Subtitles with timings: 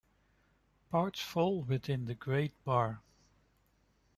[0.89, 3.01] Parts fall within Great Barr.